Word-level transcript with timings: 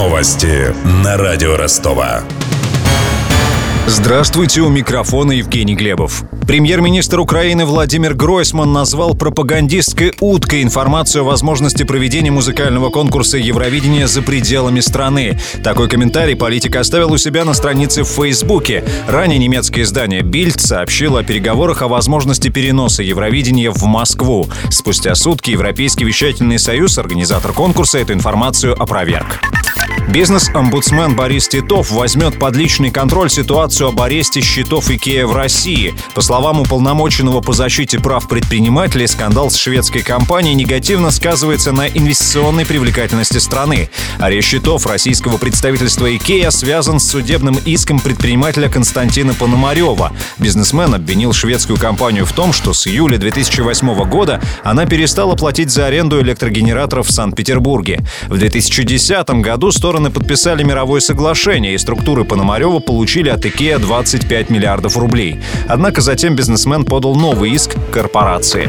Новости 0.00 0.74
на 1.04 1.18
радио 1.18 1.58
Ростова. 1.58 2.22
Здравствуйте, 3.86 4.62
у 4.62 4.70
микрофона 4.70 5.32
Евгений 5.32 5.74
Глебов. 5.74 6.24
Премьер-министр 6.46 7.20
Украины 7.20 7.66
Владимир 7.66 8.14
Гройсман 8.14 8.72
назвал 8.72 9.14
пропагандистской 9.14 10.14
уткой 10.20 10.62
информацию 10.62 11.22
о 11.22 11.26
возможности 11.26 11.82
проведения 11.82 12.30
музыкального 12.30 12.88
конкурса 12.88 13.36
Евровидения 13.36 14.06
за 14.06 14.22
пределами 14.22 14.80
страны. 14.80 15.38
Такой 15.62 15.86
комментарий 15.86 16.34
политик 16.34 16.76
оставил 16.76 17.12
у 17.12 17.18
себя 17.18 17.44
на 17.44 17.52
странице 17.52 18.02
в 18.02 18.08
Фейсбуке. 18.08 18.82
Ранее 19.06 19.38
немецкое 19.38 19.84
издание 19.84 20.22
Bild 20.22 20.60
сообщило 20.60 21.20
о 21.20 21.24
переговорах 21.24 21.82
о 21.82 21.88
возможности 21.88 22.48
переноса 22.48 23.02
Евровидения 23.02 23.70
в 23.70 23.82
Москву. 23.82 24.48
Спустя 24.70 25.14
сутки 25.14 25.50
Европейский 25.50 26.04
вещательный 26.06 26.58
союз, 26.58 26.96
организатор 26.96 27.52
конкурса, 27.52 27.98
эту 27.98 28.14
информацию 28.14 28.80
опроверг. 28.80 29.40
Бизнес-омбудсмен 30.10 31.14
Борис 31.14 31.46
Титов 31.46 31.92
возьмет 31.92 32.36
под 32.36 32.56
личный 32.56 32.90
контроль 32.90 33.30
ситуацию 33.30 33.90
об 33.90 34.00
аресте 34.00 34.40
счетов 34.40 34.90
Икея 34.90 35.24
в 35.24 35.36
России. 35.36 35.94
По 36.14 36.20
словам 36.20 36.60
уполномоченного 36.60 37.40
по 37.40 37.52
защите 37.52 38.00
прав 38.00 38.26
предпринимателей, 38.26 39.06
скандал 39.06 39.52
с 39.52 39.56
шведской 39.56 40.02
компанией 40.02 40.56
негативно 40.56 41.12
сказывается 41.12 41.70
на 41.70 41.86
инвестиционной 41.86 42.66
привлекательности 42.66 43.38
страны. 43.38 43.88
Арест 44.18 44.48
счетов 44.48 44.84
российского 44.86 45.38
представительства 45.38 46.14
Икея 46.16 46.50
связан 46.50 46.98
с 46.98 47.08
судебным 47.08 47.56
иском 47.64 48.00
предпринимателя 48.00 48.68
Константина 48.68 49.32
Пономарева. 49.34 50.12
Бизнесмен 50.38 50.92
обвинил 50.92 51.32
шведскую 51.32 51.78
компанию 51.78 52.26
в 52.26 52.32
том, 52.32 52.52
что 52.52 52.72
с 52.72 52.84
июля 52.88 53.16
2008 53.16 54.04
года 54.08 54.42
она 54.64 54.86
перестала 54.86 55.36
платить 55.36 55.70
за 55.70 55.86
аренду 55.86 56.20
электрогенераторов 56.20 57.06
в 57.06 57.12
Санкт-Петербурге. 57.12 58.00
В 58.26 58.38
2010 58.38 59.30
году 59.40 59.70
стороны 59.80 60.10
подписали 60.10 60.62
мировое 60.62 61.00
соглашение, 61.00 61.72
и 61.72 61.78
структуры 61.78 62.24
Пономарева 62.24 62.80
получили 62.80 63.30
от 63.30 63.46
IKEA 63.46 63.78
25 63.78 64.50
миллиардов 64.50 64.98
рублей. 64.98 65.40
Однако 65.68 66.02
затем 66.02 66.36
бизнесмен 66.36 66.84
подал 66.84 67.14
новый 67.14 67.52
иск 67.52 67.76
корпорации. 67.90 68.68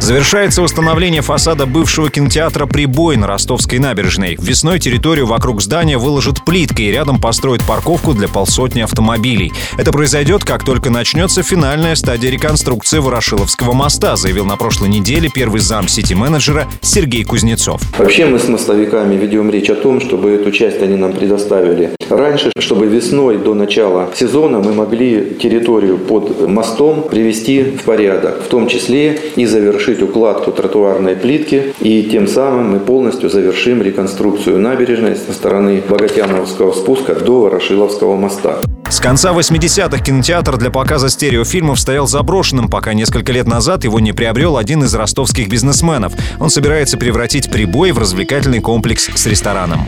Завершается 0.00 0.62
восстановление 0.62 1.20
фасада 1.20 1.66
бывшего 1.66 2.10
кинотеатра 2.10 2.64
«Прибой» 2.64 3.16
на 3.16 3.26
Ростовской 3.26 3.78
набережной. 3.78 4.36
Весной 4.40 4.80
территорию 4.80 5.26
вокруг 5.26 5.60
здания 5.60 5.98
выложат 5.98 6.42
плиткой 6.44 6.86
и 6.86 6.90
рядом 6.90 7.20
построят 7.20 7.62
парковку 7.62 8.14
для 8.14 8.26
полсотни 8.26 8.80
автомобилей. 8.80 9.52
Это 9.76 9.92
произойдет, 9.92 10.42
как 10.42 10.64
только 10.64 10.90
начнется 10.90 11.42
финальная 11.42 11.94
стадия 11.94 12.30
реконструкции 12.30 12.98
Ворошиловского 12.98 13.74
моста, 13.74 14.16
заявил 14.16 14.46
на 14.46 14.56
прошлой 14.56 14.88
неделе 14.88 15.28
первый 15.28 15.60
зам 15.60 15.86
сити-менеджера 15.86 16.66
Сергей 16.80 17.24
Кузнецов. 17.24 17.82
Вообще 17.98 18.24
мы 18.24 18.38
с 18.38 18.48
мостовиками 18.48 19.16
ведем 19.16 19.50
речь 19.50 19.68
о 19.68 19.76
том, 19.76 20.00
чтобы 20.00 20.30
эту 20.30 20.50
часть 20.50 20.80
они 20.80 20.96
нам 20.96 21.12
предоставили 21.12 21.94
раньше, 22.10 22.52
чтобы 22.58 22.86
весной 22.86 23.38
до 23.38 23.54
начала 23.54 24.10
сезона 24.14 24.58
мы 24.58 24.72
могли 24.72 25.36
территорию 25.40 25.98
под 25.98 26.48
мостом 26.48 27.02
привести 27.08 27.62
в 27.62 27.84
порядок, 27.84 28.42
в 28.42 28.48
том 28.48 28.68
числе 28.68 29.18
и 29.36 29.46
завершить 29.46 30.02
укладку 30.02 30.52
тротуарной 30.52 31.16
плитки 31.16 31.74
и 31.80 32.02
тем 32.02 32.26
самым 32.26 32.72
мы 32.72 32.80
полностью 32.80 33.30
завершим 33.30 33.82
реконструкцию 33.82 34.58
набережной 34.58 35.16
со 35.16 35.32
стороны 35.32 35.82
Богатяновского 35.88 36.72
спуска 36.72 37.14
до 37.14 37.40
Ворошиловского 37.42 38.16
моста. 38.16 38.60
С 38.90 38.98
конца 38.98 39.30
80-х 39.30 40.02
кинотеатр 40.02 40.56
для 40.56 40.70
показа 40.70 41.08
стереофильмов 41.10 41.78
стоял 41.78 42.08
заброшенным, 42.08 42.68
пока 42.68 42.92
несколько 42.92 43.32
лет 43.32 43.46
назад 43.46 43.84
его 43.84 44.00
не 44.00 44.12
приобрел 44.12 44.56
один 44.56 44.82
из 44.82 44.92
ростовских 44.94 45.48
бизнесменов. 45.48 46.12
Он 46.40 46.50
собирается 46.50 46.98
превратить 46.98 47.50
прибой 47.50 47.92
в 47.92 47.98
развлекательный 47.98 48.60
комплекс 48.60 49.08
с 49.14 49.26
рестораном. 49.26 49.86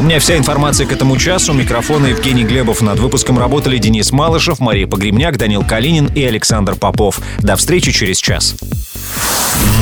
У 0.00 0.02
меня 0.02 0.18
вся 0.18 0.36
информация 0.36 0.86
к 0.86 0.92
этому 0.92 1.16
часу. 1.18 1.52
Микрофона 1.52 2.06
Евгений 2.06 2.42
Глебов. 2.42 2.82
Над 2.82 2.98
выпуском 2.98 3.38
работали 3.38 3.78
Денис 3.78 4.10
Малышев, 4.10 4.58
Мария 4.58 4.88
Погремняк, 4.88 5.38
Данил 5.38 5.62
Калинин 5.62 6.06
и 6.06 6.24
Александр 6.24 6.74
Попов. 6.74 7.20
До 7.38 7.54
встречи 7.54 7.92
через 7.92 8.18
час. 8.18 8.56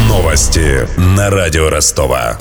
Новости 0.06 0.86
на 0.98 1.31
радио 1.31 1.70
Ростова. 1.70 2.36